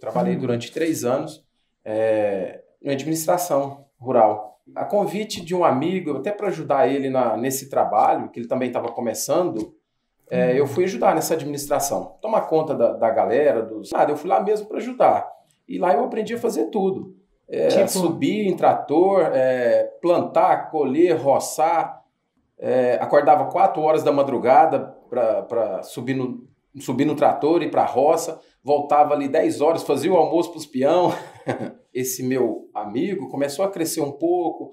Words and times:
Trabalhei 0.00 0.36
durante 0.36 0.72
três 0.72 1.04
anos 1.04 1.44
é, 1.84 2.62
em 2.82 2.90
administração 2.90 3.86
rural. 3.98 4.60
A 4.74 4.84
convite 4.84 5.44
de 5.44 5.54
um 5.54 5.64
amigo, 5.64 6.16
até 6.16 6.32
para 6.32 6.48
ajudar 6.48 6.88
ele 6.88 7.08
na, 7.08 7.36
nesse 7.36 7.70
trabalho, 7.70 8.28
que 8.30 8.40
ele 8.40 8.48
também 8.48 8.68
estava 8.68 8.88
começando, 8.88 9.74
é, 10.28 10.58
eu 10.58 10.66
fui 10.66 10.84
ajudar 10.84 11.14
nessa 11.14 11.34
administração. 11.34 12.16
Tomar 12.20 12.42
conta 12.42 12.74
da, 12.74 12.92
da 12.92 13.10
galera, 13.10 13.62
dos. 13.62 13.92
Nada, 13.92 14.10
eu 14.10 14.16
fui 14.16 14.28
lá 14.28 14.40
mesmo 14.40 14.66
para 14.66 14.78
ajudar. 14.78 15.30
E 15.68 15.78
lá 15.78 15.94
eu 15.94 16.04
aprendi 16.04 16.34
a 16.34 16.38
fazer 16.38 16.66
tudo. 16.66 17.14
É, 17.48 17.68
tipo... 17.68 17.88
Subir 17.88 18.48
em 18.48 18.56
trator, 18.56 19.30
é, 19.32 19.84
plantar, 20.02 20.70
colher, 20.70 21.16
roçar. 21.16 22.02
É, 22.58 22.94
acordava 23.00 23.50
quatro 23.50 23.82
horas 23.82 24.02
da 24.02 24.10
madrugada 24.10 24.96
para 25.08 25.82
subir 25.82 26.14
no, 26.14 26.48
subir 26.80 27.04
no 27.04 27.16
trator 27.16 27.62
e 27.62 27.70
para 27.70 27.82
a 27.82 27.86
roça. 27.86 28.40
Voltava 28.62 29.14
ali 29.14 29.28
10 29.28 29.60
horas, 29.60 29.82
fazia 29.82 30.12
o 30.12 30.16
almoço 30.16 30.50
para 30.50 30.58
os 30.58 30.66
peão. 30.66 31.12
Esse 31.92 32.22
meu 32.22 32.68
amigo 32.74 33.28
começou 33.28 33.64
a 33.64 33.70
crescer 33.70 34.00
um 34.00 34.12
pouco. 34.12 34.72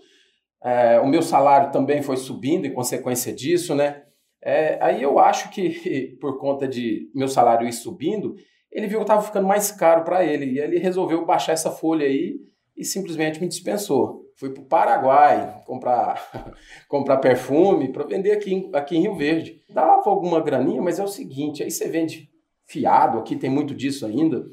É, 0.64 1.00
o 1.00 1.08
meu 1.08 1.22
salário 1.22 1.72
também 1.72 2.02
foi 2.02 2.18
subindo 2.18 2.66
em 2.66 2.74
consequência 2.74 3.34
disso, 3.34 3.76
né? 3.76 4.04
É, 4.42 4.78
aí 4.82 5.02
eu 5.02 5.20
acho 5.20 5.50
que, 5.52 6.18
por 6.20 6.38
conta 6.40 6.68
de 6.68 7.10
meu 7.14 7.28
salário 7.28 7.68
ir 7.68 7.74
subindo, 7.74 8.36
ele 8.72 8.88
viu 8.88 9.00
que 9.00 9.04
estava 9.04 9.22
ficando 9.22 9.48
mais 9.48 9.72
caro 9.72 10.04
para 10.04 10.26
ele. 10.26 10.46
E 10.46 10.60
ele 10.60 10.80
resolveu 10.80 11.26
baixar 11.26 11.54
essa 11.54 11.72
folha 11.72 12.06
aí 12.06 12.40
e 12.76 12.84
simplesmente 12.84 13.40
me 13.40 13.48
dispensou. 13.48 14.23
Fui 14.36 14.50
para 14.50 14.62
o 14.62 14.66
Paraguai 14.66 15.62
comprar, 15.66 16.56
comprar 16.90 17.18
perfume 17.18 17.92
para 17.92 18.06
vender 18.06 18.32
aqui, 18.32 18.54
em, 18.54 18.70
aqui 18.74 18.98
em 18.98 19.02
Rio 19.02 19.16
Verde. 19.16 19.62
Dava 19.70 20.10
alguma 20.10 20.42
graninha, 20.42 20.82
mas 20.82 21.00
é 21.00 21.04
o 21.04 21.08
seguinte: 21.08 21.64
aí 21.64 21.72
você 21.72 21.88
vende 21.88 22.30
fiado, 22.66 23.20
aqui 23.20 23.36
tem 23.36 23.50
muito 23.50 23.76
disso 23.76 24.06
ainda, 24.06 24.46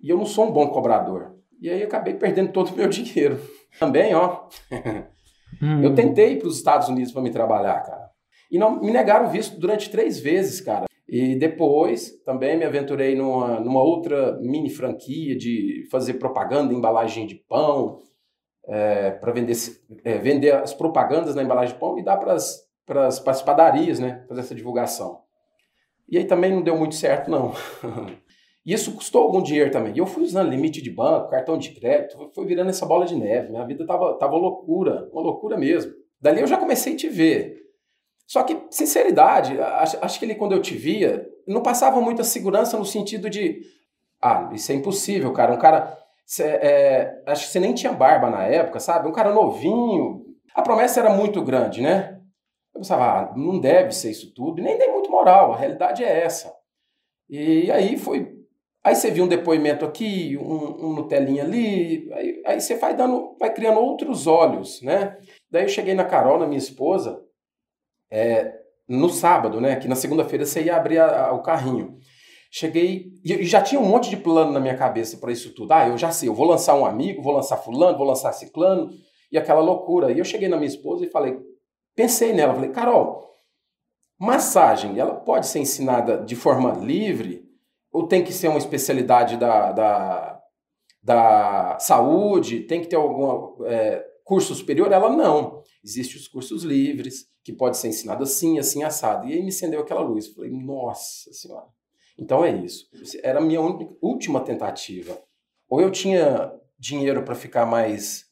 e 0.00 0.10
eu 0.10 0.18
não 0.18 0.26
sou 0.26 0.46
um 0.46 0.52
bom 0.52 0.68
cobrador. 0.68 1.36
E 1.60 1.70
aí 1.70 1.82
acabei 1.82 2.14
perdendo 2.14 2.52
todo 2.52 2.70
o 2.70 2.76
meu 2.76 2.88
dinheiro. 2.90 3.40
Também, 3.78 4.14
ó. 4.14 4.46
Hum. 5.62 5.82
Eu 5.82 5.94
tentei 5.94 6.36
para 6.36 6.48
os 6.48 6.56
Estados 6.56 6.88
Unidos 6.88 7.12
para 7.12 7.22
me 7.22 7.30
trabalhar, 7.30 7.80
cara. 7.80 8.10
E 8.50 8.58
não 8.58 8.80
me 8.80 8.90
negaram 8.90 9.28
visto 9.30 9.58
durante 9.58 9.90
três 9.90 10.18
vezes, 10.20 10.60
cara. 10.60 10.86
E 11.08 11.36
depois 11.36 12.20
também 12.24 12.56
me 12.56 12.64
aventurei 12.64 13.14
numa, 13.14 13.60
numa 13.60 13.82
outra 13.82 14.38
mini 14.40 14.68
franquia 14.68 15.36
de 15.36 15.86
fazer 15.90 16.14
propaganda, 16.14 16.74
embalagem 16.74 17.26
de 17.26 17.36
pão, 17.48 18.00
é, 18.68 19.10
para 19.10 19.32
vender, 19.32 19.54
é, 20.04 20.18
vender 20.18 20.54
as 20.54 20.74
propagandas 20.74 21.34
na 21.34 21.42
embalagem 21.42 21.74
de 21.74 21.80
pão 21.80 21.98
e 21.98 22.04
dar 22.04 22.16
para 22.16 22.34
as 22.34 23.42
padarias, 23.42 23.98
né? 23.98 24.24
Fazer 24.28 24.40
essa 24.40 24.54
divulgação. 24.54 25.20
E 26.08 26.18
aí 26.18 26.24
também 26.24 26.52
não 26.52 26.62
deu 26.62 26.76
muito 26.76 26.94
certo, 26.94 27.30
não. 27.30 27.52
Isso 28.64 28.92
custou 28.94 29.22
algum 29.22 29.40
dinheiro 29.40 29.70
também. 29.70 29.94
E 29.94 29.98
eu 29.98 30.06
fui 30.06 30.24
usando 30.24 30.50
limite 30.50 30.82
de 30.82 30.90
banco, 30.90 31.30
cartão 31.30 31.56
de 31.56 31.70
crédito, 31.70 32.30
foi 32.34 32.46
virando 32.46 32.70
essa 32.70 32.84
bola 32.84 33.06
de 33.06 33.14
neve. 33.14 33.50
Minha 33.50 33.64
vida 33.64 33.86
tava, 33.86 34.14
tava 34.18 34.36
loucura, 34.36 35.08
uma 35.12 35.22
loucura 35.22 35.56
mesmo. 35.56 35.92
Dali 36.20 36.40
eu 36.40 36.46
já 36.48 36.56
comecei 36.56 36.94
a 36.94 36.96
te 36.96 37.08
ver. 37.08 37.62
Só 38.26 38.42
que, 38.42 38.60
sinceridade, 38.70 39.60
acho, 39.60 39.98
acho 40.02 40.18
que 40.18 40.24
ele, 40.24 40.34
quando 40.34 40.52
eu 40.52 40.60
te 40.60 40.74
via, 40.74 41.28
não 41.46 41.62
passava 41.62 42.00
muita 42.00 42.24
segurança 42.24 42.76
no 42.76 42.84
sentido 42.84 43.30
de. 43.30 43.62
Ah, 44.20 44.50
isso 44.52 44.72
é 44.72 44.74
impossível, 44.74 45.32
cara. 45.32 45.54
Um 45.54 45.58
cara. 45.58 45.96
Cê, 46.26 46.42
é, 46.42 47.22
acho 47.24 47.46
que 47.46 47.52
você 47.52 47.60
nem 47.60 47.72
tinha 47.72 47.92
barba 47.92 48.28
na 48.28 48.42
época, 48.42 48.80
sabe? 48.80 49.08
Um 49.08 49.12
cara 49.12 49.32
novinho. 49.32 50.26
A 50.54 50.60
promessa 50.60 50.98
era 50.98 51.10
muito 51.10 51.40
grande, 51.42 51.80
né? 51.80 52.20
Eu 52.74 52.80
pensava, 52.80 53.04
ah, 53.04 53.34
não 53.36 53.60
deve 53.60 53.92
ser 53.92 54.10
isso 54.10 54.34
tudo. 54.34 54.60
Nem 54.60 54.76
dei 54.76 54.90
muito 54.90 55.08
moral, 55.10 55.52
a 55.52 55.56
realidade 55.56 56.02
é 56.02 56.24
essa. 56.24 56.52
E 57.30 57.70
aí 57.70 57.96
foi. 57.96 58.34
Aí 58.82 58.94
você 58.94 59.10
viu 59.10 59.24
um 59.24 59.28
depoimento 59.28 59.84
aqui, 59.84 60.36
um, 60.36 60.86
um 60.86 60.92
Nutelinha 60.94 61.42
ali, 61.44 62.12
aí, 62.12 62.42
aí 62.46 62.60
você 62.60 62.76
vai 62.76 62.94
dando, 62.94 63.36
vai 63.38 63.52
criando 63.52 63.80
outros 63.80 64.26
olhos, 64.26 64.80
né? 64.82 65.16
Daí 65.50 65.64
eu 65.64 65.68
cheguei 65.68 65.94
na 65.94 66.04
Carol, 66.04 66.38
na 66.38 66.46
minha 66.46 66.58
esposa, 66.58 67.20
é, 68.10 68.52
no 68.88 69.08
sábado, 69.08 69.60
né? 69.60 69.76
Que 69.76 69.88
na 69.88 69.96
segunda-feira 69.96 70.44
você 70.44 70.62
ia 70.62 70.76
abrir 70.76 70.98
a, 70.98 71.26
a, 71.26 71.32
o 71.32 71.42
carrinho. 71.42 71.98
Cheguei 72.50 73.12
e 73.24 73.44
já 73.44 73.60
tinha 73.60 73.80
um 73.80 73.84
monte 73.84 74.08
de 74.08 74.16
plano 74.16 74.52
na 74.52 74.60
minha 74.60 74.76
cabeça 74.76 75.16
para 75.18 75.32
isso 75.32 75.54
tudo. 75.54 75.72
Ah, 75.72 75.88
eu 75.88 75.98
já 75.98 76.10
sei, 76.10 76.28
eu 76.28 76.34
vou 76.34 76.46
lançar 76.46 76.74
um 76.74 76.86
amigo, 76.86 77.22
vou 77.22 77.32
lançar 77.32 77.56
fulano, 77.56 77.98
vou 77.98 78.06
lançar 78.06 78.32
ciclano 78.32 78.90
e 79.30 79.36
aquela 79.36 79.60
loucura. 79.60 80.12
E 80.12 80.18
eu 80.18 80.24
cheguei 80.24 80.48
na 80.48 80.56
minha 80.56 80.68
esposa 80.68 81.04
e 81.04 81.10
falei, 81.10 81.38
pensei 81.94 82.32
nela, 82.32 82.54
falei, 82.54 82.70
Carol, 82.70 83.26
massagem, 84.18 84.98
ela 84.98 85.14
pode 85.14 85.46
ser 85.46 85.58
ensinada 85.58 86.18
de 86.24 86.36
forma 86.36 86.72
livre 86.72 87.44
ou 87.92 88.06
tem 88.06 88.22
que 88.22 88.32
ser 88.32 88.48
uma 88.48 88.58
especialidade 88.58 89.36
da, 89.36 89.72
da, 89.72 90.42
da 91.02 91.78
saúde, 91.80 92.60
tem 92.60 92.80
que 92.80 92.88
ter 92.88 92.96
algum 92.96 93.64
é, 93.64 94.04
curso 94.24 94.54
superior? 94.54 94.92
Ela 94.92 95.08
não. 95.08 95.62
Existem 95.82 96.20
os 96.20 96.28
cursos 96.28 96.62
livres, 96.62 97.26
que 97.44 97.52
pode 97.52 97.76
ser 97.76 97.88
ensinado 97.88 98.24
assim, 98.24 98.58
assim, 98.58 98.82
assado. 98.82 99.28
E 99.28 99.32
aí 99.32 99.42
me 99.42 99.48
acendeu 99.48 99.80
aquela 99.80 100.00
luz. 100.00 100.26
Falei, 100.26 100.50
nossa 100.50 101.32
senhora. 101.32 101.68
Então 102.18 102.44
é 102.44 102.50
isso. 102.50 102.88
Era 103.22 103.38
a 103.38 103.42
minha 103.42 103.60
última 104.00 104.40
tentativa. 104.40 105.18
Ou 105.68 105.80
eu 105.80 105.90
tinha 105.90 106.52
dinheiro 106.78 107.22
para 107.22 107.34
ficar 107.34 107.66
mais, 107.66 108.24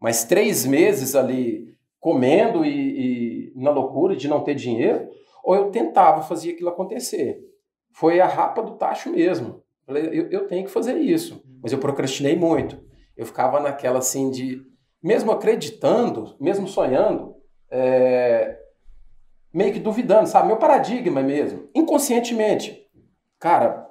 mais 0.00 0.24
três 0.24 0.64
meses 0.64 1.14
ali 1.14 1.74
comendo 2.00 2.64
e, 2.64 3.48
e, 3.48 3.52
na 3.56 3.70
loucura 3.70 4.14
de 4.14 4.28
não 4.28 4.44
ter 4.44 4.54
dinheiro, 4.54 5.08
ou 5.42 5.54
eu 5.54 5.70
tentava 5.70 6.22
fazer 6.22 6.52
aquilo 6.52 6.68
acontecer. 6.68 7.40
Foi 7.92 8.20
a 8.20 8.26
rapa 8.26 8.62
do 8.62 8.76
tacho 8.76 9.10
mesmo. 9.10 9.62
Falei, 9.86 10.08
eu, 10.12 10.28
eu 10.30 10.46
tenho 10.46 10.64
que 10.64 10.70
fazer 10.70 10.98
isso. 10.98 11.42
Mas 11.62 11.72
eu 11.72 11.78
procrastinei 11.78 12.36
muito. 12.36 12.78
Eu 13.16 13.24
ficava 13.24 13.60
naquela 13.60 14.00
assim 14.00 14.30
de, 14.30 14.62
mesmo 15.02 15.30
acreditando, 15.32 16.36
mesmo 16.40 16.66
sonhando, 16.66 17.36
é, 17.70 18.58
meio 19.52 19.72
que 19.72 19.78
duvidando, 19.78 20.28
sabe? 20.28 20.48
Meu 20.48 20.56
paradigma 20.56 21.22
mesmo, 21.22 21.68
inconscientemente. 21.74 22.83
Cara, 23.38 23.88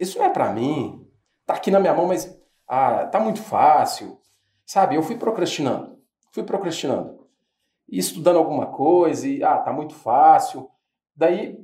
isso 0.00 0.18
não 0.18 0.26
é 0.26 0.30
para 0.30 0.52
mim. 0.52 1.06
Tá 1.46 1.54
aqui 1.54 1.70
na 1.70 1.80
minha 1.80 1.94
mão, 1.94 2.06
mas 2.06 2.38
ah, 2.66 3.06
tá 3.06 3.20
muito 3.20 3.42
fácil. 3.42 4.18
Sabe? 4.66 4.96
Eu 4.96 5.02
fui 5.02 5.16
procrastinando. 5.16 5.98
Fui 6.32 6.42
procrastinando. 6.42 7.18
E 7.88 7.98
estudando 7.98 8.36
alguma 8.36 8.66
coisa 8.66 9.26
e 9.26 9.42
ah, 9.42 9.58
tá 9.58 9.72
muito 9.72 9.94
fácil. 9.94 10.68
Daí, 11.16 11.58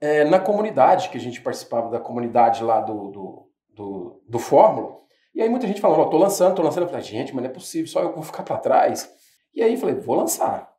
é, 0.00 0.24
na 0.24 0.38
comunidade, 0.38 1.08
que 1.08 1.16
a 1.16 1.20
gente 1.20 1.40
participava 1.40 1.90
da 1.90 1.98
comunidade 1.98 2.62
lá 2.62 2.80
do, 2.80 3.08
do, 3.10 3.50
do, 3.70 4.22
do 4.28 4.38
Fórmula, 4.38 5.00
e 5.34 5.40
aí 5.40 5.48
muita 5.48 5.66
gente 5.66 5.80
falando, 5.80 6.00
ó, 6.00 6.06
oh, 6.06 6.10
tô 6.10 6.18
lançando, 6.18 6.54
tô 6.54 6.62
lançando. 6.62 6.82
Eu 6.82 6.88
falei, 6.88 7.04
gente, 7.04 7.34
mas 7.34 7.42
não 7.42 7.50
é 7.50 7.52
possível, 7.52 7.86
só 7.86 8.02
eu 8.02 8.12
vou 8.12 8.22
ficar 8.22 8.42
para 8.42 8.58
trás. 8.58 9.10
E 9.54 9.62
aí 9.62 9.76
falei, 9.76 9.94
vou 9.94 10.14
lançar 10.14 10.70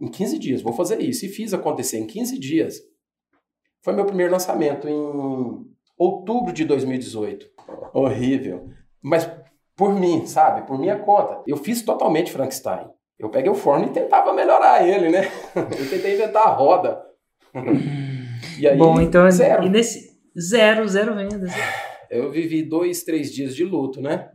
em 0.00 0.08
15 0.08 0.38
dias, 0.38 0.62
vou 0.62 0.72
fazer 0.72 1.00
isso. 1.00 1.24
E 1.24 1.28
fiz 1.28 1.54
acontecer 1.54 1.98
em 1.98 2.06
15 2.06 2.38
dias. 2.38 2.80
Foi 3.84 3.92
meu 3.92 4.06
primeiro 4.06 4.32
lançamento 4.32 4.88
em 4.88 5.74
outubro 5.98 6.54
de 6.54 6.64
2018. 6.64 7.46
Horrível. 7.92 8.70
Mas 9.02 9.30
por 9.76 9.92
mim, 9.94 10.24
sabe? 10.24 10.66
Por 10.66 10.78
minha 10.78 10.98
conta. 10.98 11.42
Eu 11.46 11.58
fiz 11.58 11.82
totalmente 11.82 12.32
Frankenstein. 12.32 12.88
Eu 13.18 13.28
peguei 13.28 13.50
o 13.50 13.54
forno 13.54 13.84
e 13.84 13.92
tentava 13.92 14.32
melhorar 14.32 14.88
ele, 14.88 15.10
né? 15.10 15.30
Eu 15.54 15.88
tentei 15.90 16.14
inventar 16.14 16.48
a 16.48 16.50
roda. 16.50 17.02
E 18.58 18.68
aí, 18.68 18.76
Bom, 18.76 19.00
então, 19.00 19.28
zero. 19.32 19.64
E 19.64 19.68
nesse, 19.68 20.16
zero, 20.38 20.86
zero 20.86 21.14
vendas. 21.16 21.50
Eu 22.08 22.30
vivi 22.30 22.62
dois, 22.62 23.02
três 23.02 23.32
dias 23.32 23.56
de 23.56 23.64
luto, 23.64 24.00
né? 24.00 24.30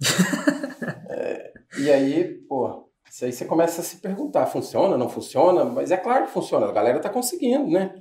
é, 1.08 1.52
e 1.78 1.92
aí, 1.92 2.34
pô, 2.48 2.90
isso 3.08 3.24
aí 3.24 3.32
você 3.32 3.44
começa 3.44 3.80
a 3.80 3.84
se 3.84 3.98
perguntar, 3.98 4.46
funciona, 4.46 4.96
não 4.96 5.08
funciona? 5.08 5.64
Mas 5.64 5.92
é 5.92 5.96
claro 5.96 6.24
que 6.24 6.32
funciona, 6.32 6.66
a 6.66 6.72
galera 6.72 6.98
tá 6.98 7.08
conseguindo, 7.08 7.70
né? 7.70 7.94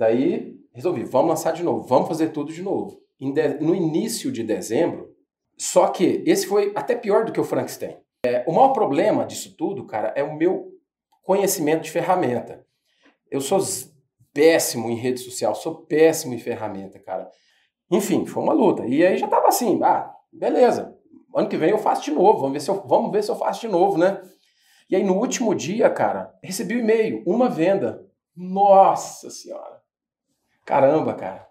Daí 0.00 0.58
resolvi, 0.72 1.04
vamos 1.04 1.28
lançar 1.28 1.52
de 1.52 1.62
novo, 1.62 1.86
vamos 1.86 2.08
fazer 2.08 2.28
tudo 2.28 2.50
de 2.54 2.62
novo. 2.62 3.02
No 3.60 3.74
início 3.74 4.32
de 4.32 4.42
dezembro, 4.42 5.14
só 5.58 5.88
que 5.88 6.24
esse 6.26 6.46
foi 6.46 6.72
até 6.74 6.96
pior 6.96 7.26
do 7.26 7.32
que 7.32 7.38
o 7.38 7.44
Frankenstein. 7.44 7.98
É, 8.24 8.42
o 8.48 8.52
maior 8.54 8.72
problema 8.72 9.26
disso 9.26 9.54
tudo, 9.58 9.84
cara, 9.84 10.10
é 10.16 10.22
o 10.22 10.34
meu 10.34 10.72
conhecimento 11.22 11.82
de 11.82 11.90
ferramenta. 11.90 12.64
Eu 13.30 13.42
sou 13.42 13.60
péssimo 14.32 14.88
em 14.88 14.94
rede 14.94 15.20
social, 15.20 15.54
sou 15.54 15.82
péssimo 15.84 16.32
em 16.32 16.38
ferramenta, 16.38 16.98
cara. 16.98 17.30
Enfim, 17.90 18.24
foi 18.24 18.42
uma 18.42 18.54
luta. 18.54 18.86
E 18.86 19.04
aí 19.04 19.18
já 19.18 19.28
tava 19.28 19.48
assim, 19.48 19.78
ah, 19.82 20.10
beleza. 20.32 20.96
Ano 21.34 21.46
que 21.46 21.58
vem 21.58 21.68
eu 21.68 21.78
faço 21.78 22.04
de 22.04 22.10
novo, 22.10 22.38
vamos 22.38 22.54
ver 22.54 22.60
se 22.60 22.70
eu, 22.70 22.82
vamos 22.86 23.12
ver 23.12 23.22
se 23.22 23.30
eu 23.30 23.36
faço 23.36 23.60
de 23.60 23.68
novo, 23.68 23.98
né? 23.98 24.18
E 24.88 24.96
aí 24.96 25.04
no 25.04 25.18
último 25.18 25.54
dia, 25.54 25.90
cara, 25.90 26.34
recebi 26.42 26.76
o 26.76 26.78
um 26.78 26.80
e-mail, 26.80 27.22
uma 27.26 27.50
venda. 27.50 28.08
Nossa 28.34 29.28
senhora. 29.28 29.79
Caramba, 30.64 31.14
cara. 31.14 31.46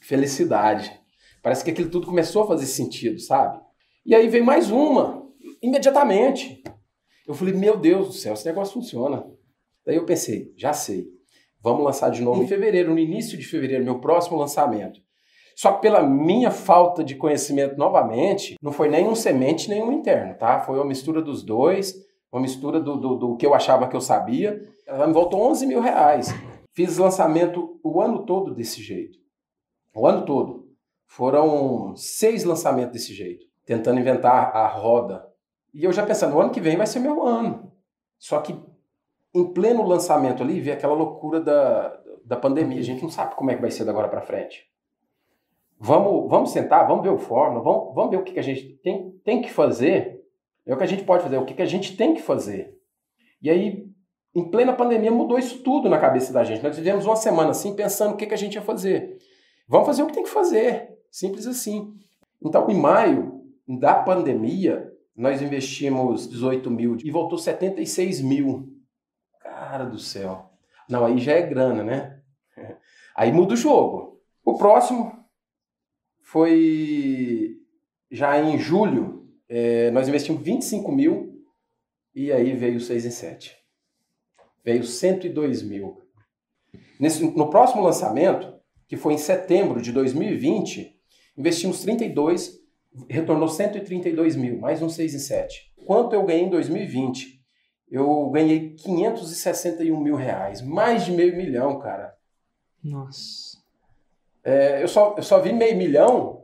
Felicidade. 0.00 0.98
Parece 1.42 1.64
que 1.64 1.70
aquilo 1.70 1.90
tudo 1.90 2.06
começou 2.06 2.44
a 2.44 2.46
fazer 2.46 2.66
sentido, 2.66 3.18
sabe? 3.20 3.60
E 4.04 4.14
aí 4.14 4.28
veio 4.28 4.44
mais 4.44 4.70
uma, 4.70 5.22
imediatamente. 5.62 6.62
Eu 7.26 7.34
falei, 7.34 7.54
meu 7.54 7.76
Deus 7.76 8.06
do 8.08 8.12
céu, 8.12 8.34
esse 8.34 8.46
negócio 8.46 8.74
funciona. 8.74 9.24
Daí 9.84 9.96
eu 9.96 10.06
pensei, 10.06 10.52
já 10.56 10.72
sei. 10.72 11.06
Vamos 11.62 11.84
lançar 11.84 12.10
de 12.10 12.22
novo 12.22 12.42
em 12.42 12.46
fevereiro, 12.46 12.92
no 12.92 12.98
início 12.98 13.36
de 13.36 13.44
fevereiro, 13.44 13.84
meu 13.84 14.00
próximo 14.00 14.38
lançamento. 14.38 15.00
Só 15.56 15.72
que 15.72 15.82
pela 15.82 16.02
minha 16.02 16.50
falta 16.50 17.02
de 17.02 17.16
conhecimento 17.16 17.76
novamente, 17.76 18.54
não 18.62 18.70
foi 18.70 18.88
nem 18.88 19.08
um 19.08 19.14
semente 19.14 19.68
nem 19.68 19.82
um 19.82 19.92
interno, 19.92 20.34
tá? 20.38 20.60
Foi 20.60 20.76
uma 20.76 20.84
mistura 20.84 21.20
dos 21.20 21.42
dois, 21.42 21.94
uma 22.32 22.40
mistura 22.40 22.80
do, 22.80 22.96
do, 22.96 23.16
do 23.16 23.36
que 23.36 23.44
eu 23.44 23.54
achava 23.54 23.88
que 23.88 23.96
eu 23.96 24.00
sabia. 24.00 24.62
Ela 24.86 25.06
me 25.06 25.12
voltou 25.12 25.42
11 25.50 25.66
mil 25.66 25.80
reais. 25.80 26.32
Fiz 26.78 26.96
lançamento 26.96 27.80
o 27.82 28.00
ano 28.00 28.24
todo 28.24 28.54
desse 28.54 28.80
jeito. 28.80 29.18
O 29.92 30.06
ano 30.06 30.24
todo. 30.24 30.70
Foram 31.08 31.96
seis 31.96 32.44
lançamentos 32.44 32.92
desse 32.92 33.12
jeito, 33.12 33.46
tentando 33.66 33.98
inventar 33.98 34.54
a 34.54 34.68
roda. 34.68 35.28
E 35.74 35.82
eu 35.82 35.92
já 35.92 36.06
pensando, 36.06 36.36
o 36.36 36.40
ano 36.40 36.52
que 36.52 36.60
vem 36.60 36.76
vai 36.76 36.86
ser 36.86 37.00
meu 37.00 37.26
ano. 37.26 37.72
Só 38.16 38.40
que 38.40 38.56
em 39.34 39.52
pleno 39.52 39.84
lançamento 39.84 40.40
ali, 40.40 40.60
veio 40.60 40.76
aquela 40.76 40.94
loucura 40.94 41.40
da, 41.40 42.00
da 42.24 42.36
pandemia. 42.36 42.78
A 42.78 42.84
gente 42.84 43.02
não 43.02 43.10
sabe 43.10 43.34
como 43.34 43.50
é 43.50 43.56
que 43.56 43.60
vai 43.60 43.72
ser 43.72 43.84
da 43.84 43.90
agora 43.90 44.06
para 44.06 44.20
frente. 44.20 44.70
Vamos, 45.80 46.30
vamos 46.30 46.52
sentar, 46.52 46.86
vamos 46.86 47.02
ver 47.02 47.10
o 47.10 47.18
fórmula, 47.18 47.60
vamos, 47.60 47.92
vamos 47.92 48.10
ver 48.12 48.18
o 48.18 48.22
que, 48.22 48.34
que 48.34 48.38
a 48.38 48.44
gente 48.44 48.78
tem, 48.84 49.10
tem 49.24 49.42
que 49.42 49.50
fazer. 49.50 50.24
É 50.64 50.72
o 50.72 50.76
que 50.76 50.84
a 50.84 50.86
gente 50.88 51.02
pode 51.02 51.24
fazer, 51.24 51.38
o 51.38 51.44
que, 51.44 51.54
que 51.54 51.62
a 51.62 51.66
gente 51.66 51.96
tem 51.96 52.14
que 52.14 52.22
fazer. 52.22 52.78
E 53.42 53.50
aí, 53.50 53.90
em 54.34 54.50
plena 54.50 54.72
pandemia, 54.72 55.10
mudou 55.10 55.38
isso 55.38 55.62
tudo 55.62 55.88
na 55.88 55.98
cabeça 55.98 56.32
da 56.32 56.44
gente. 56.44 56.62
Nós 56.62 56.76
tivemos 56.76 57.06
uma 57.06 57.16
semana 57.16 57.50
assim, 57.50 57.74
pensando 57.74 58.14
o 58.14 58.16
que, 58.16 58.26
que 58.26 58.34
a 58.34 58.38
gente 58.38 58.54
ia 58.54 58.62
fazer. 58.62 59.18
Vamos 59.66 59.86
fazer 59.86 60.02
o 60.02 60.06
que 60.06 60.12
tem 60.12 60.22
que 60.22 60.30
fazer. 60.30 60.88
Simples 61.10 61.46
assim. 61.46 61.94
Então, 62.42 62.68
em 62.70 62.78
maio 62.78 63.42
da 63.66 63.94
pandemia, 63.94 64.92
nós 65.16 65.42
investimos 65.42 66.28
18 66.28 66.70
mil 66.70 66.96
e 67.02 67.10
voltou 67.10 67.38
76 67.38 68.20
mil. 68.20 68.68
Cara 69.40 69.84
do 69.84 69.98
céu. 69.98 70.50
Não, 70.88 71.04
aí 71.04 71.18
já 71.18 71.32
é 71.32 71.42
grana, 71.42 71.82
né? 71.82 72.20
Aí 73.14 73.32
muda 73.32 73.54
o 73.54 73.56
jogo. 73.56 74.20
O 74.44 74.56
próximo 74.56 75.12
foi 76.22 77.56
já 78.10 78.40
em 78.40 78.58
julho, 78.58 79.28
é, 79.48 79.90
nós 79.90 80.08
investimos 80.08 80.42
25 80.42 80.92
mil 80.92 81.44
e 82.14 82.30
aí 82.30 82.54
veio 82.54 82.80
6 82.80 83.06
em 83.06 83.10
7. 83.10 83.56
Veio 84.68 84.84
102 84.84 85.62
mil. 85.62 86.02
Nesse, 87.00 87.24
no 87.24 87.48
próximo 87.48 87.82
lançamento, 87.82 88.52
que 88.86 88.98
foi 88.98 89.14
em 89.14 89.18
setembro 89.18 89.80
de 89.80 89.92
2020, 89.92 90.94
investimos 91.38 91.80
32, 91.80 92.58
retornou 93.08 93.48
132 93.48 94.36
mil, 94.36 94.58
mais 94.58 94.82
um 94.82 94.90
6 94.90 95.14
em 95.14 95.18
7. 95.18 95.72
Quanto 95.86 96.14
eu 96.14 96.22
ganhei 96.22 96.44
em 96.44 96.50
2020? 96.50 97.38
eu 97.90 98.28
ganhei 98.28 98.74
561 98.74 99.98
mil 99.98 100.14
reais. 100.14 100.60
Mais 100.60 101.06
de 101.06 101.12
meio 101.12 101.34
milhão, 101.34 101.78
cara. 101.78 102.14
Nossa. 102.84 103.56
É, 104.44 104.82
eu, 104.82 104.88
só, 104.88 105.14
eu 105.16 105.22
só 105.22 105.40
vi 105.40 105.50
meio 105.50 105.76
milhão 105.76 106.42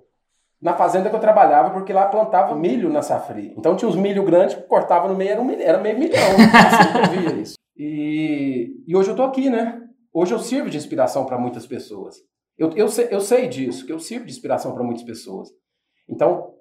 na 0.61 0.73
fazenda 0.73 1.11
que 1.11 1.15
eu 1.15 1.21
trabalhava, 1.21 1.69
porque 1.71 1.93
lá 1.93 2.07
plantava 2.07 2.55
milho 2.55 2.91
na 2.91 3.03
safri. 3.03 3.53
Então 3.59 3.77
tinha 3.77 3.87
uns 3.87 3.97
milho 3.97 4.25
grandes, 4.25 4.57
cortava 4.67 5.09
no 5.09 5.15
meio, 5.15 5.33
era, 5.33 5.43
um, 5.43 5.51
era 5.51 5.79
meio 5.79 5.99
milhão. 5.99 6.23
assim 6.57 7.19
eu 7.19 7.21
via 7.21 7.43
isso. 7.43 7.64
E, 7.77 8.83
e 8.87 8.97
hoje 8.97 9.11
eu 9.11 9.17
tô 9.17 9.23
aqui, 9.23 9.51
né? 9.51 9.81
Hoje 10.13 10.33
eu 10.33 10.39
sirvo 10.39 10.71
de 10.71 10.77
inspiração 10.77 11.27
para 11.27 11.39
muitas 11.39 11.67
pessoas. 11.67 12.17
Eu, 12.57 12.71
eu, 12.77 12.89
sei, 12.89 13.09
eu 13.11 13.21
sei 13.21 13.49
disso, 13.49 13.85
que 13.85 13.93
eu 13.93 13.99
sirvo 13.99 14.27
de 14.27 14.33
inspiração 14.33 14.73
para 14.73 14.85
muitas 14.85 15.03
pessoas. 15.03 15.49
Então, 16.09 16.55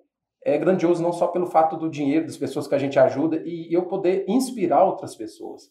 é 0.43 0.57
grandioso 0.57 1.01
não 1.01 1.13
só 1.13 1.27
pelo 1.27 1.45
fato 1.45 1.77
do 1.77 1.89
dinheiro, 1.89 2.25
das 2.25 2.37
pessoas 2.37 2.67
que 2.67 2.75
a 2.75 2.79
gente 2.79 2.97
ajuda 2.97 3.41
e 3.45 3.71
eu 3.71 3.83
poder 3.83 4.25
inspirar 4.27 4.83
outras 4.83 5.15
pessoas. 5.15 5.69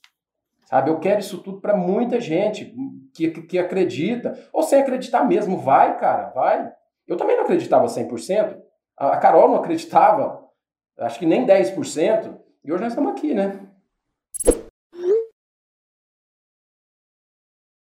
Sabe, 0.66 0.90
eu 0.90 1.00
quero 1.00 1.20
isso 1.20 1.38
tudo 1.42 1.60
para 1.60 1.76
muita 1.76 2.20
gente 2.20 2.74
que, 3.12 3.30
que, 3.30 3.42
que, 3.42 3.58
acredita, 3.58 4.38
ou 4.52 4.62
sem 4.62 4.80
acreditar 4.80 5.24
mesmo, 5.24 5.58
vai, 5.58 5.98
cara, 5.98 6.30
vai. 6.30 6.72
Eu 7.06 7.16
também 7.16 7.36
não 7.36 7.44
acreditava 7.44 7.86
100%, 7.86 8.58
a, 8.96 9.08
a 9.08 9.16
Carol 9.18 9.48
não 9.48 9.56
acreditava, 9.56 10.42
acho 10.98 11.18
que 11.18 11.26
nem 11.26 11.44
10%, 11.44 12.38
e 12.64 12.72
hoje 12.72 12.82
nós 12.82 12.92
estamos 12.92 13.12
aqui, 13.12 13.34
né? 13.34 13.61